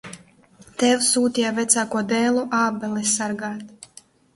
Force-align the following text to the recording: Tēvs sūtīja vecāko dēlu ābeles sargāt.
Tēvs 0.83 1.11
sūtīja 1.17 1.53
vecāko 1.61 2.03
dēlu 2.15 2.49
ābeles 2.65 3.17
sargāt. 3.23 3.99